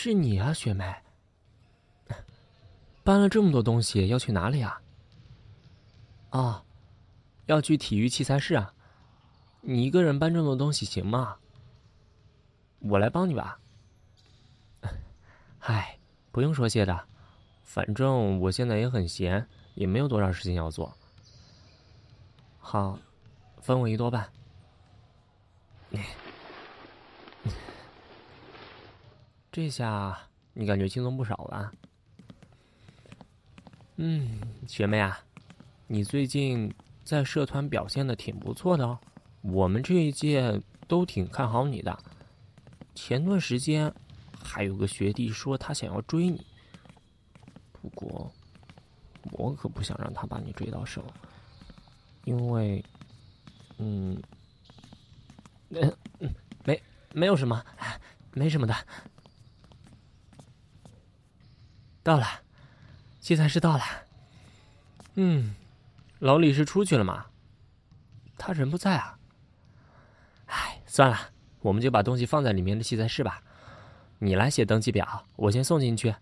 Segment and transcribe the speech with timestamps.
[0.00, 0.94] 是你啊，雪梅。
[3.02, 4.80] 搬了这么多东西，要去哪里啊？
[6.30, 6.62] 啊，
[7.46, 8.72] 要去体育器材室啊。
[9.60, 11.38] 你一个人搬这么多东西行吗？
[12.78, 13.58] 我来帮你吧。
[15.66, 15.98] 哎，
[16.30, 17.08] 不用说谢的，
[17.64, 20.96] 反正我现在也很闲，也没有多少事情要做。
[22.60, 22.96] 好，
[23.60, 24.30] 分我一多半。
[29.50, 30.18] 这下
[30.52, 31.72] 你感觉轻松不少吧？
[33.96, 35.18] 嗯，学妹啊，
[35.86, 36.72] 你最近
[37.04, 38.98] 在社团表现的挺不错的哦。
[39.40, 41.98] 我们这一届都挺看好你的。
[42.94, 43.92] 前段时间
[44.42, 46.46] 还有个学弟说他想要追你，
[47.72, 48.30] 不过
[49.32, 51.04] 我可不想让他把你追到手，
[52.24, 52.84] 因为，
[53.78, 54.20] 嗯，
[55.70, 56.80] 嗯，没
[57.12, 57.64] 没有什么，
[58.32, 58.74] 没什么的。
[62.08, 62.26] 到了，
[63.20, 63.84] 器材室到了。
[65.16, 65.54] 嗯，
[66.20, 67.26] 老李是出去了吗？
[68.38, 69.18] 他人不在啊。
[70.86, 71.18] 算了，
[71.60, 73.42] 我们就把东西放在里面的器材室吧。
[74.20, 76.14] 你来写登记表，我先送进去。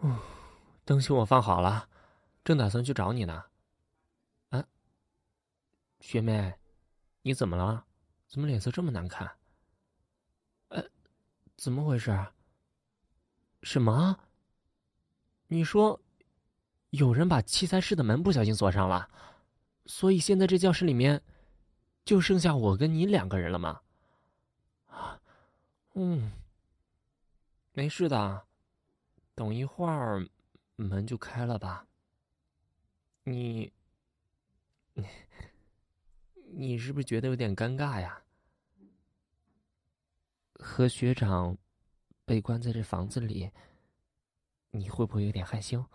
[0.00, 0.18] 嗯，
[0.86, 1.86] 东西我放好了，
[2.42, 3.44] 正打算去找你呢。
[6.00, 6.54] 学妹，
[7.22, 7.84] 你怎么了？
[8.26, 9.30] 怎么脸色这么难看？
[10.68, 10.84] 呃，
[11.56, 12.26] 怎么回事？
[13.62, 14.18] 什么？
[15.48, 16.00] 你说，
[16.90, 19.10] 有人把器材室的门不小心锁上了，
[19.86, 21.22] 所以现在这教室里面
[22.04, 23.80] 就剩下我跟你两个人了吗？
[24.88, 25.20] 啊，
[25.94, 26.32] 嗯，
[27.72, 28.46] 没事的，
[29.34, 30.28] 等一会儿
[30.76, 31.86] 门就开了吧。
[33.24, 33.72] 你
[34.92, 35.06] 你，
[36.52, 38.22] 你是不是觉得有点尴尬呀？
[40.54, 41.56] 和学长
[42.24, 43.50] 被关在这房子里。
[44.70, 45.86] 你会不会有点害羞？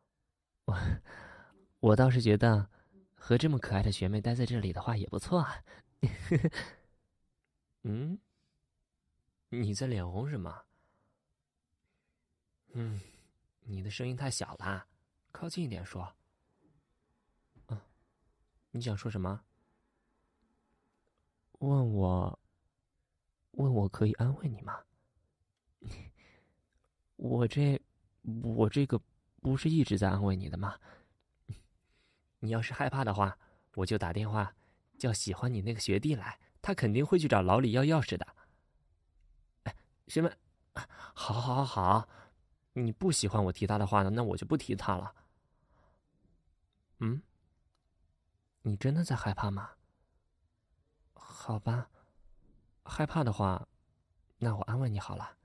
[0.64, 0.78] 我
[1.80, 2.70] 我倒是觉得，
[3.14, 5.62] 和这么可爱的学妹待在这里的话也不错啊。
[7.82, 8.18] 嗯，
[9.50, 10.64] 你在脸红什么？
[12.72, 13.00] 嗯，
[13.60, 14.86] 你的声音太小了，
[15.32, 16.14] 靠近一点说。
[17.68, 17.78] 嗯，
[18.70, 19.44] 你想说什么？
[21.64, 22.38] 问我，
[23.52, 24.80] 问我可以安慰你吗？
[27.16, 27.80] 我这。
[28.42, 28.98] 我这个
[29.42, 30.80] 不是一直在安慰你的吗？
[32.40, 33.36] 你要是害怕的话，
[33.74, 34.56] 我就打电话
[34.98, 38.26] 叫喜欢你那个学弟来，他肯定会去找老李要钥匙的。
[39.64, 39.76] 哎，
[40.08, 40.32] 学妹，
[40.72, 42.08] 好，好，好，好，
[42.72, 45.14] 你不喜欢我提他的话呢，那我就不提他了。
[47.00, 47.20] 嗯，
[48.62, 49.72] 你真的在害怕吗？
[51.46, 51.90] 好吧，
[52.86, 53.68] 害怕的话，
[54.38, 55.36] 那我安慰你好了。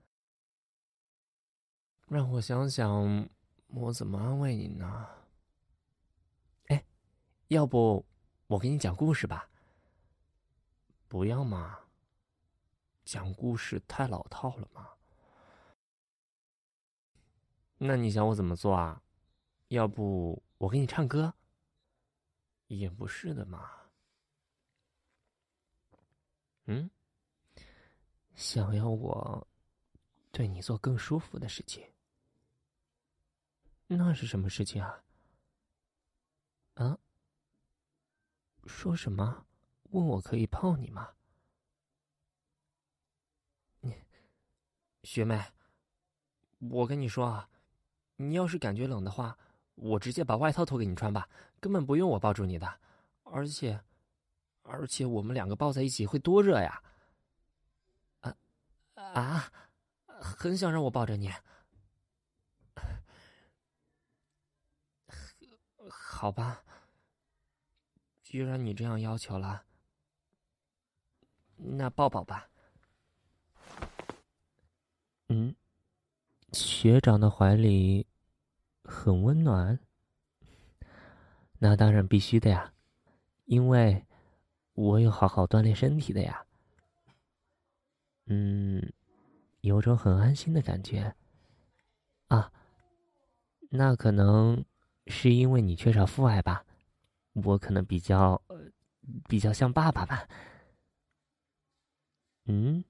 [2.07, 3.29] 让我想想，
[3.67, 5.09] 我怎么安慰你呢？
[6.67, 6.85] 哎，
[7.49, 8.05] 要不
[8.47, 9.49] 我给你讲故事吧？
[11.09, 11.77] 不要嘛，
[13.03, 14.91] 讲故事太老套了嘛。
[17.77, 19.03] 那你想我怎么做啊？
[19.67, 21.33] 要不我给你唱歌？
[22.67, 23.78] 也不是的嘛。
[26.71, 26.87] 嗯，
[28.35, 29.47] 想要我
[30.31, 31.83] 对你做更舒服的事情。
[33.87, 35.03] 那是什么事情啊？
[36.75, 36.99] 啊？
[38.67, 39.47] 说什么？
[39.89, 41.09] 问我可以泡你吗？
[43.79, 43.95] 你，
[45.01, 45.43] 学妹，
[46.59, 47.49] 我跟你说啊，
[48.17, 49.35] 你要是感觉冷的话，
[49.73, 51.27] 我直接把外套脱给你穿吧，
[51.59, 52.79] 根本不用我抱住你的。
[53.23, 53.83] 而且，
[54.69, 56.81] 而且我们两个抱在一起会多热呀！
[58.21, 58.35] 啊
[58.95, 59.51] 啊！
[60.05, 61.31] 很想让我抱着你。
[65.89, 66.63] 好吧，
[68.21, 69.65] 既然你这样要求了，
[71.55, 72.49] 那抱抱吧。
[75.29, 75.55] 嗯，
[76.51, 78.05] 学长的怀里
[78.83, 79.79] 很温暖，
[81.59, 82.73] 那当然必须的呀，
[83.45, 84.05] 因为
[84.79, 86.45] 我有好好锻炼身体的呀。
[88.27, 88.93] 嗯，
[89.61, 91.15] 有种很安心的感觉。
[92.27, 92.51] 啊，
[93.69, 94.63] 那可能。
[95.11, 96.63] 是因为你缺少父爱吧？
[97.33, 98.39] 我可能比较，
[99.27, 100.27] 比较像爸爸吧。
[102.45, 102.83] 嗯，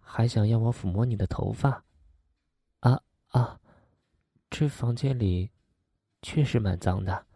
[0.00, 1.84] 还想要我抚摸你的头发？
[2.80, 3.60] 啊啊！
[4.50, 5.52] 这房间里
[6.20, 7.26] 确实蛮脏的，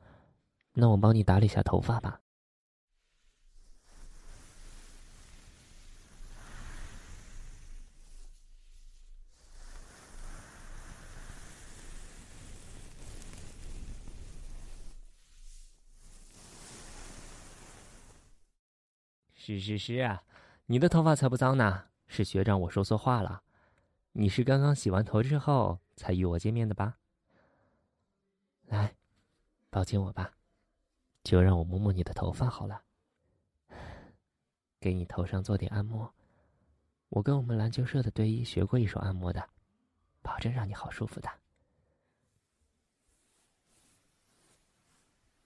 [0.72, 2.20] 那我帮你打理下头发吧。
[19.46, 20.24] 是是是啊，
[20.64, 23.42] 你的头发才不脏呢，是学长我说错话了。
[24.12, 26.98] 你是刚刚洗完头之后才与我见面的吧？
[28.68, 28.96] 来，
[29.68, 30.32] 抱紧我吧，
[31.22, 32.84] 就让我摸摸你的头发好了。
[34.80, 36.14] 给你头上做点按摩，
[37.10, 39.50] 我跟我们篮球社的队医学过一手按摩的，
[40.22, 41.28] 保证让你好舒服的。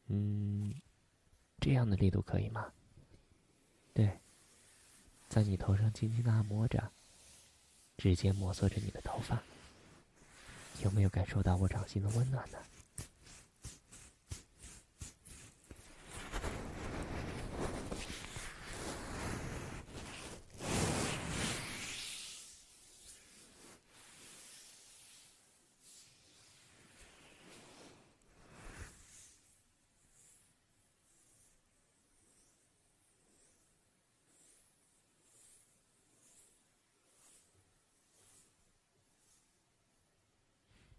[0.06, 0.73] 嗯，
[1.59, 2.73] 这样的力度可以吗？
[5.28, 6.90] 在你头上轻轻的按摩着，
[7.96, 9.42] 指尖摩挲着你的头发，
[10.82, 12.58] 有没有感受到我掌心的温暖呢？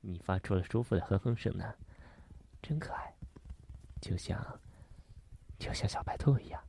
[0.02, 1.76] 你发出了舒服的哼哼声呢，
[2.62, 3.14] 真可爱，
[4.02, 4.60] 就像，
[5.58, 6.62] 就像小白兔一样。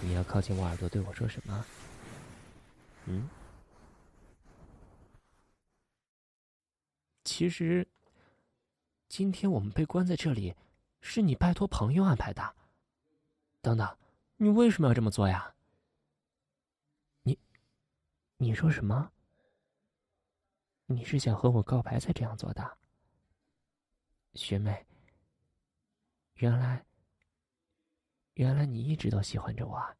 [0.00, 1.64] 你要靠近我耳朵对我说什么？
[3.06, 3.28] 嗯？
[7.24, 7.86] 其实，
[9.08, 10.54] 今天我们被关在这里，
[11.00, 12.56] 是你拜托朋友安排的。
[13.60, 13.98] 等等，
[14.36, 15.54] 你为什么要这么做呀？
[17.22, 17.38] 你，
[18.38, 19.12] 你说什么？
[20.86, 22.78] 你是想和我告白才这样做的？
[24.34, 24.86] 学妹，
[26.34, 26.87] 原来。
[28.38, 29.96] 原来你一直都喜欢着我啊，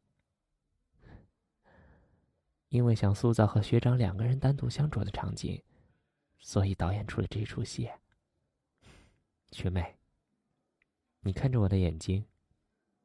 [2.69, 5.61] 因为想塑造和学长两个人单独相处的场景，
[6.39, 7.91] 所以导演出了这出戏。
[9.51, 9.97] 学妹，
[11.19, 12.25] 你看着我的眼睛，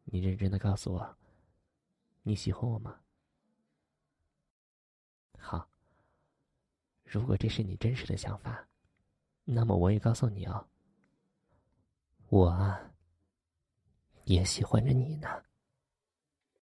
[0.05, 1.17] 你认真的告诉我，
[2.23, 3.01] 你喜欢我吗？
[5.37, 5.69] 好，
[7.03, 8.69] 如果这是你真实的想法，
[9.43, 10.69] 那么我也告诉你哦，
[12.29, 12.94] 我啊。
[14.25, 15.29] 也喜欢着你呢。